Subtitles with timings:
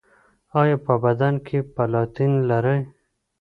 [0.59, 2.79] ایا په بدن کې پلاتین لرئ؟